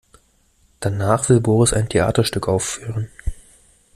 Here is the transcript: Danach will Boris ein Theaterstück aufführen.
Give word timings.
Danach 0.79 1.29
will 1.29 1.41
Boris 1.41 1.73
ein 1.73 1.87
Theaterstück 1.87 2.47
aufführen. 2.47 3.07